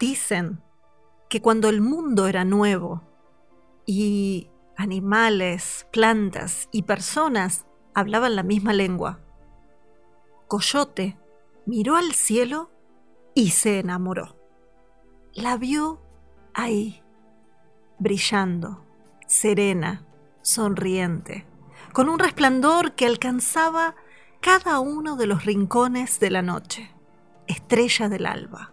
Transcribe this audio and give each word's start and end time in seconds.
Dicen 0.00 0.62
que 1.28 1.42
cuando 1.42 1.68
el 1.68 1.82
mundo 1.82 2.26
era 2.26 2.46
nuevo 2.46 3.02
y 3.84 4.50
animales, 4.74 5.86
plantas 5.92 6.70
y 6.72 6.84
personas 6.84 7.66
hablaban 7.92 8.34
la 8.34 8.42
misma 8.42 8.72
lengua, 8.72 9.20
Coyote 10.48 11.18
miró 11.66 11.96
al 11.96 12.12
cielo 12.12 12.70
y 13.34 13.50
se 13.50 13.78
enamoró. 13.78 14.38
La 15.34 15.58
vio 15.58 16.00
ahí, 16.54 17.02
brillando, 17.98 18.82
serena, 19.26 20.06
sonriente, 20.40 21.46
con 21.92 22.08
un 22.08 22.18
resplandor 22.18 22.94
que 22.94 23.04
alcanzaba 23.04 23.96
cada 24.40 24.80
uno 24.80 25.16
de 25.16 25.26
los 25.26 25.44
rincones 25.44 26.20
de 26.20 26.30
la 26.30 26.40
noche, 26.40 26.90
estrella 27.46 28.08
del 28.08 28.24
alba. 28.24 28.72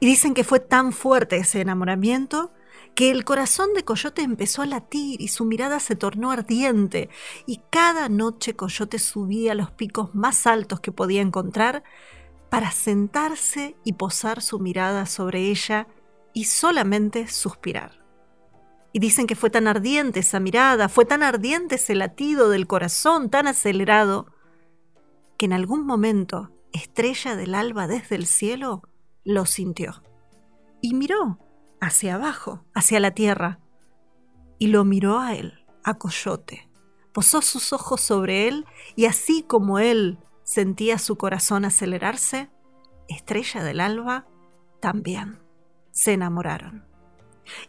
Y 0.00 0.06
dicen 0.06 0.34
que 0.34 0.44
fue 0.44 0.60
tan 0.60 0.92
fuerte 0.92 1.36
ese 1.36 1.60
enamoramiento 1.60 2.52
que 2.94 3.10
el 3.10 3.24
corazón 3.24 3.74
de 3.74 3.84
Coyote 3.84 4.22
empezó 4.22 4.62
a 4.62 4.66
latir 4.66 5.20
y 5.20 5.28
su 5.28 5.44
mirada 5.44 5.80
se 5.80 5.96
tornó 5.96 6.30
ardiente, 6.30 7.10
y 7.46 7.60
cada 7.70 8.08
noche 8.08 8.56
Coyote 8.56 8.98
subía 8.98 9.52
a 9.52 9.54
los 9.54 9.70
picos 9.70 10.14
más 10.14 10.46
altos 10.46 10.80
que 10.80 10.92
podía 10.92 11.20
encontrar 11.20 11.82
para 12.48 12.70
sentarse 12.70 13.76
y 13.84 13.94
posar 13.94 14.40
su 14.40 14.58
mirada 14.60 15.04
sobre 15.06 15.50
ella 15.50 15.88
y 16.32 16.44
solamente 16.44 17.28
suspirar. 17.28 18.02
Y 18.92 18.98
dicen 18.98 19.26
que 19.26 19.36
fue 19.36 19.50
tan 19.50 19.68
ardiente 19.68 20.20
esa 20.20 20.40
mirada, 20.40 20.88
fue 20.88 21.04
tan 21.04 21.22
ardiente 21.22 21.74
ese 21.74 21.94
latido 21.94 22.48
del 22.48 22.66
corazón, 22.66 23.28
tan 23.28 23.46
acelerado, 23.46 24.32
que 25.36 25.44
en 25.44 25.52
algún 25.52 25.84
momento, 25.84 26.50
estrella 26.72 27.36
del 27.36 27.54
alba 27.54 27.88
desde 27.88 28.16
el 28.16 28.26
cielo, 28.26 28.82
lo 29.26 29.44
sintió. 29.44 30.02
Y 30.80 30.94
miró 30.94 31.38
hacia 31.80 32.14
abajo, 32.14 32.64
hacia 32.74 33.00
la 33.00 33.10
tierra, 33.10 33.58
y 34.58 34.68
lo 34.68 34.84
miró 34.84 35.18
a 35.18 35.34
él, 35.34 35.66
a 35.84 35.94
Coyote. 35.98 36.70
Posó 37.12 37.42
sus 37.42 37.72
ojos 37.72 38.00
sobre 38.00 38.48
él 38.48 38.64
y 38.94 39.06
así 39.06 39.42
como 39.42 39.78
él 39.78 40.18
sentía 40.44 40.98
su 40.98 41.16
corazón 41.16 41.64
acelerarse, 41.64 42.50
Estrella 43.08 43.62
del 43.62 43.80
Alba 43.80 44.26
también 44.80 45.40
se 45.90 46.12
enamoraron. 46.12 46.86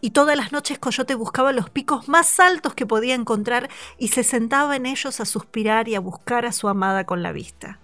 Y 0.01 0.11
todas 0.11 0.37
las 0.37 0.51
noches 0.51 0.79
Coyote 0.79 1.15
buscaba 1.15 1.53
los 1.53 1.69
picos 1.69 2.07
más 2.07 2.39
altos 2.39 2.73
que 2.73 2.85
podía 2.85 3.15
encontrar 3.15 3.69
y 3.97 4.09
se 4.09 4.23
sentaba 4.23 4.75
en 4.75 4.85
ellos 4.85 5.19
a 5.19 5.25
suspirar 5.25 5.87
y 5.87 5.95
a 5.95 5.99
buscar 5.99 6.45
a 6.45 6.51
su 6.51 6.67
amada 6.67 7.05
con 7.05 7.21
la 7.23 7.31
vista 7.31 7.79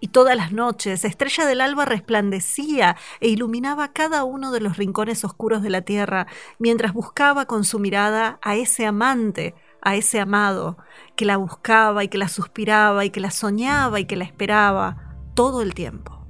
y 0.00 0.08
todas 0.08 0.36
las 0.36 0.52
noches 0.52 1.04
Estrella 1.04 1.46
del 1.46 1.60
Alba 1.60 1.84
resplandecía 1.84 2.96
e 3.20 3.28
iluminaba 3.28 3.92
cada 3.92 4.24
uno 4.24 4.52
de 4.52 4.60
los 4.60 4.76
rincones 4.76 5.24
oscuros 5.24 5.62
de 5.62 5.70
la 5.70 5.82
tierra, 5.82 6.26
mientras 6.58 6.92
buscaba 6.92 7.46
con 7.46 7.64
su 7.64 7.78
mirada 7.78 8.38
a 8.42 8.56
ese 8.56 8.86
amante, 8.86 9.54
a 9.82 9.96
ese 9.96 10.20
amado, 10.20 10.78
que 11.16 11.24
la 11.24 11.36
buscaba 11.36 12.04
y 12.04 12.08
que 12.08 12.18
la 12.18 12.28
suspiraba 12.28 13.04
y 13.04 13.10
que 13.10 13.20
la 13.20 13.30
soñaba 13.30 14.00
y 14.00 14.04
que 14.04 14.16
la 14.16 14.24
esperaba 14.24 15.16
todo 15.34 15.62
el 15.62 15.74
tiempo. 15.74 16.26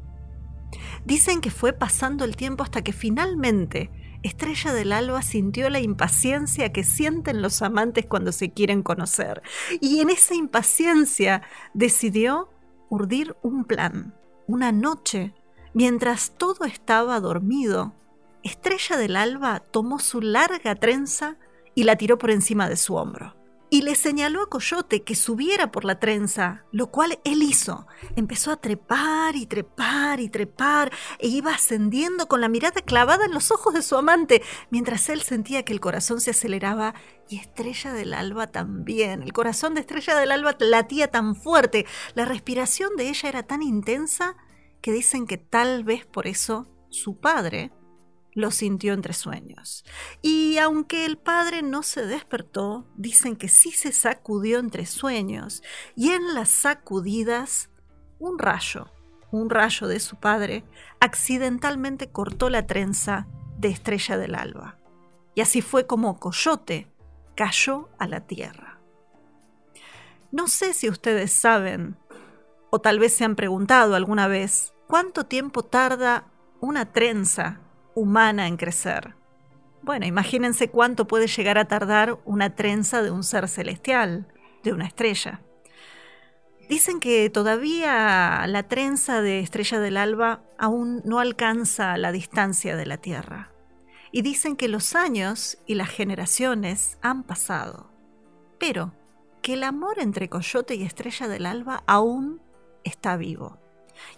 Dicen 1.04 1.40
que 1.40 1.50
fue 1.50 1.72
pasando 1.72 2.24
el 2.24 2.36
tiempo 2.36 2.62
hasta 2.62 2.82
que 2.82 2.92
finalmente 2.92 3.90
Estrella 4.22 4.72
del 4.72 4.92
Alba 4.92 5.22
sintió 5.22 5.70
la 5.70 5.80
impaciencia 5.80 6.72
que 6.72 6.82
sienten 6.82 7.40
los 7.40 7.62
amantes 7.62 8.04
cuando 8.06 8.32
se 8.32 8.52
quieren 8.52 8.82
conocer. 8.82 9.42
Y 9.80 10.00
en 10.00 10.10
esa 10.10 10.34
impaciencia 10.34 11.42
decidió 11.72 12.50
urdir 12.88 13.36
un 13.42 13.64
plan. 13.64 14.14
Una 14.46 14.72
noche, 14.72 15.34
mientras 15.74 16.32
todo 16.36 16.64
estaba 16.64 17.20
dormido, 17.20 17.94
Estrella 18.42 18.96
del 18.96 19.16
Alba 19.16 19.60
tomó 19.60 19.98
su 19.98 20.20
larga 20.20 20.74
trenza 20.74 21.36
y 21.74 21.84
la 21.84 21.96
tiró 21.96 22.18
por 22.18 22.30
encima 22.30 22.68
de 22.68 22.76
su 22.76 22.94
hombro 22.94 23.37
y 23.70 23.82
le 23.82 23.94
señaló 23.94 24.42
a 24.42 24.48
Coyote 24.48 25.02
que 25.02 25.14
subiera 25.14 25.70
por 25.70 25.84
la 25.84 25.98
trenza, 26.00 26.64
lo 26.72 26.90
cual 26.90 27.18
él 27.24 27.42
hizo. 27.42 27.86
Empezó 28.16 28.50
a 28.50 28.60
trepar 28.60 29.36
y 29.36 29.46
trepar 29.46 30.20
y 30.20 30.28
trepar 30.28 30.92
e 31.18 31.28
iba 31.28 31.52
ascendiendo 31.52 32.28
con 32.28 32.40
la 32.40 32.48
mirada 32.48 32.80
clavada 32.80 33.26
en 33.26 33.32
los 33.32 33.50
ojos 33.50 33.74
de 33.74 33.82
su 33.82 33.96
amante, 33.96 34.42
mientras 34.70 35.08
él 35.08 35.22
sentía 35.22 35.64
que 35.64 35.72
el 35.72 35.80
corazón 35.80 36.20
se 36.20 36.30
aceleraba 36.30 36.94
y 37.28 37.38
Estrella 37.38 37.92
del 37.92 38.14
Alba 38.14 38.46
también. 38.46 39.22
El 39.22 39.32
corazón 39.32 39.74
de 39.74 39.80
Estrella 39.80 40.16
del 40.16 40.32
Alba 40.32 40.56
latía 40.60 41.10
tan 41.10 41.34
fuerte, 41.36 41.86
la 42.14 42.24
respiración 42.24 42.96
de 42.96 43.08
ella 43.08 43.28
era 43.28 43.42
tan 43.42 43.62
intensa 43.62 44.36
que 44.80 44.92
dicen 44.92 45.26
que 45.26 45.36
tal 45.36 45.84
vez 45.84 46.06
por 46.06 46.26
eso 46.26 46.68
su 46.90 47.18
padre, 47.18 47.70
lo 48.38 48.52
sintió 48.52 48.92
entre 48.92 49.14
sueños. 49.14 49.84
Y 50.22 50.58
aunque 50.58 51.04
el 51.04 51.18
padre 51.18 51.62
no 51.62 51.82
se 51.82 52.06
despertó, 52.06 52.86
dicen 52.96 53.34
que 53.34 53.48
sí 53.48 53.72
se 53.72 53.90
sacudió 53.90 54.60
entre 54.60 54.86
sueños, 54.86 55.64
y 55.96 56.10
en 56.10 56.34
las 56.34 56.48
sacudidas, 56.48 57.68
un 58.20 58.38
rayo, 58.38 58.92
un 59.32 59.50
rayo 59.50 59.88
de 59.88 59.98
su 59.98 60.20
padre, 60.20 60.64
accidentalmente 61.00 62.12
cortó 62.12 62.48
la 62.48 62.64
trenza 62.64 63.26
de 63.58 63.70
Estrella 63.70 64.16
del 64.16 64.36
Alba. 64.36 64.78
Y 65.34 65.40
así 65.40 65.60
fue 65.60 65.88
como 65.88 66.20
Coyote 66.20 66.86
cayó 67.34 67.88
a 67.98 68.06
la 68.06 68.20
tierra. 68.20 68.78
No 70.30 70.46
sé 70.46 70.74
si 70.74 70.88
ustedes 70.88 71.32
saben, 71.32 71.96
o 72.70 72.80
tal 72.80 73.00
vez 73.00 73.14
se 73.14 73.24
han 73.24 73.34
preguntado 73.34 73.96
alguna 73.96 74.28
vez, 74.28 74.74
cuánto 74.86 75.26
tiempo 75.26 75.64
tarda 75.64 76.28
una 76.60 76.92
trenza 76.92 77.60
humana 77.98 78.46
en 78.46 78.56
crecer. 78.56 79.14
Bueno, 79.82 80.06
imagínense 80.06 80.70
cuánto 80.70 81.06
puede 81.06 81.26
llegar 81.26 81.58
a 81.58 81.66
tardar 81.66 82.18
una 82.24 82.54
trenza 82.54 83.02
de 83.02 83.10
un 83.10 83.22
ser 83.22 83.48
celestial, 83.48 84.28
de 84.62 84.72
una 84.72 84.86
estrella. 84.86 85.40
Dicen 86.68 87.00
que 87.00 87.30
todavía 87.30 88.44
la 88.46 88.64
trenza 88.64 89.22
de 89.22 89.40
estrella 89.40 89.80
del 89.80 89.96
alba 89.96 90.42
aún 90.58 91.00
no 91.04 91.18
alcanza 91.18 91.96
la 91.96 92.12
distancia 92.12 92.76
de 92.76 92.84
la 92.84 92.98
Tierra. 92.98 93.52
Y 94.12 94.22
dicen 94.22 94.56
que 94.56 94.68
los 94.68 94.94
años 94.94 95.58
y 95.66 95.74
las 95.74 95.88
generaciones 95.88 96.98
han 97.00 97.22
pasado. 97.22 97.90
Pero 98.58 98.92
que 99.40 99.54
el 99.54 99.64
amor 99.64 99.98
entre 99.98 100.28
Coyote 100.28 100.74
y 100.74 100.82
Estrella 100.82 101.28
del 101.28 101.46
Alba 101.46 101.84
aún 101.86 102.40
está 102.84 103.16
vivo. 103.16 103.58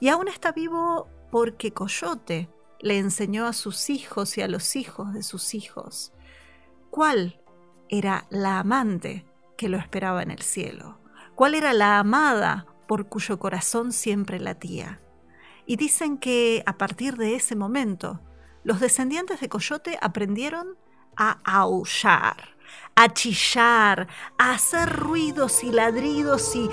Y 0.00 0.08
aún 0.08 0.28
está 0.28 0.52
vivo 0.52 1.08
porque 1.30 1.72
Coyote 1.72 2.48
le 2.80 2.98
enseñó 2.98 3.46
a 3.46 3.52
sus 3.52 3.90
hijos 3.90 4.36
y 4.38 4.42
a 4.42 4.48
los 4.48 4.76
hijos 4.76 5.12
de 5.12 5.22
sus 5.22 5.54
hijos 5.54 6.12
cuál 6.90 7.40
era 7.88 8.26
la 8.30 8.58
amante 8.58 9.24
que 9.56 9.68
lo 9.68 9.78
esperaba 9.78 10.22
en 10.22 10.30
el 10.30 10.42
cielo, 10.42 10.98
cuál 11.34 11.54
era 11.54 11.72
la 11.72 11.98
amada 11.98 12.66
por 12.86 13.08
cuyo 13.08 13.38
corazón 13.38 13.92
siempre 13.92 14.40
latía. 14.40 15.00
Y 15.66 15.76
dicen 15.76 16.18
que 16.18 16.62
a 16.66 16.76
partir 16.78 17.16
de 17.16 17.36
ese 17.36 17.54
momento, 17.54 18.20
los 18.64 18.80
descendientes 18.80 19.40
de 19.40 19.48
Coyote 19.48 19.98
aprendieron 20.00 20.76
a 21.16 21.38
aullar, 21.44 22.56
a 22.96 23.12
chillar, 23.12 24.08
a 24.38 24.52
hacer 24.52 24.88
ruidos 24.96 25.62
y 25.62 25.70
ladridos 25.70 26.54
y 26.56 26.68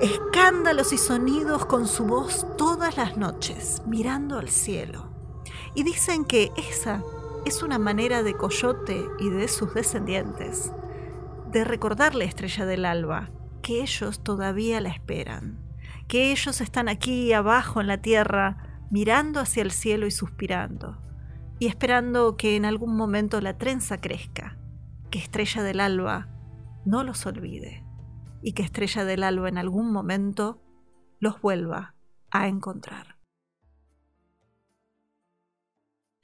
escándalos 0.00 0.92
y 0.92 0.98
sonidos 0.98 1.64
con 1.66 1.86
su 1.86 2.04
voz 2.04 2.46
todas 2.56 2.96
las 2.96 3.16
noches, 3.16 3.82
mirando 3.86 4.38
al 4.38 4.48
cielo. 4.48 5.07
Y 5.78 5.84
dicen 5.84 6.24
que 6.24 6.50
esa 6.56 7.04
es 7.46 7.62
una 7.62 7.78
manera 7.78 8.24
de 8.24 8.34
Coyote 8.34 9.06
y 9.20 9.30
de 9.30 9.46
sus 9.46 9.74
descendientes 9.74 10.72
de 11.52 11.62
recordarle 11.62 12.24
a 12.24 12.26
Estrella 12.26 12.66
del 12.66 12.84
Alba 12.84 13.30
que 13.62 13.80
ellos 13.80 14.24
todavía 14.24 14.80
la 14.80 14.88
esperan, 14.88 15.60
que 16.08 16.32
ellos 16.32 16.60
están 16.60 16.88
aquí 16.88 17.32
abajo 17.32 17.80
en 17.80 17.86
la 17.86 17.98
tierra 17.98 18.86
mirando 18.90 19.38
hacia 19.38 19.62
el 19.62 19.70
cielo 19.70 20.08
y 20.08 20.10
suspirando, 20.10 21.00
y 21.60 21.68
esperando 21.68 22.36
que 22.36 22.56
en 22.56 22.64
algún 22.64 22.96
momento 22.96 23.40
la 23.40 23.56
trenza 23.56 23.98
crezca, 23.98 24.58
que 25.12 25.20
Estrella 25.20 25.62
del 25.62 25.78
Alba 25.78 26.26
no 26.86 27.04
los 27.04 27.24
olvide 27.24 27.84
y 28.42 28.50
que 28.54 28.64
Estrella 28.64 29.04
del 29.04 29.22
Alba 29.22 29.48
en 29.48 29.58
algún 29.58 29.92
momento 29.92 30.60
los 31.20 31.40
vuelva 31.40 31.94
a 32.32 32.48
encontrar. 32.48 33.17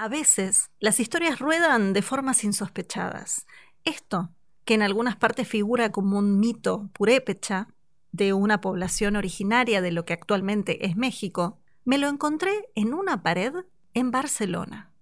A 0.04 0.08
veces, 0.08 0.70
las 0.80 1.00
historias 1.00 1.38
ruedan 1.38 1.94
de 1.94 2.02
formas 2.02 2.44
insospechadas. 2.44 3.46
Esto, 3.84 4.28
que 4.66 4.74
en 4.74 4.82
algunas 4.82 5.16
partes 5.16 5.48
figura 5.48 5.92
como 5.92 6.18
un 6.18 6.38
mito 6.38 6.90
purépecha 6.92 7.68
de 8.12 8.34
una 8.34 8.60
población 8.60 9.16
originaria 9.16 9.80
de 9.80 9.92
lo 9.92 10.04
que 10.04 10.12
actualmente 10.12 10.84
es 10.84 10.94
México, 10.94 11.58
me 11.86 11.96
lo 11.96 12.08
encontré 12.08 12.68
en 12.74 12.92
una 12.92 13.22
pared 13.22 13.54
en 13.94 14.10
Barcelona. 14.10 14.92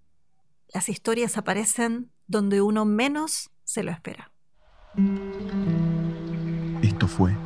Las 0.73 0.89
historias 0.89 1.37
aparecen 1.37 2.13
donde 2.29 2.63
uno 2.63 2.85
menos 2.85 3.51
se 3.65 3.83
lo 3.83 3.91
espera. 3.91 4.31
Esto 6.81 7.09
fue 7.09 7.37